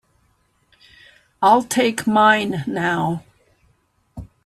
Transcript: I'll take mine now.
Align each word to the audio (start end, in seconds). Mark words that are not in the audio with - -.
I'll 1.43 1.61
take 1.61 2.07
mine 2.07 2.63
now. 2.65 3.23